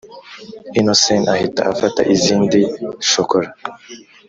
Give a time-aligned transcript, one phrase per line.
[0.79, 2.59] innocent ahita afata izindi
[3.09, 3.49] shokora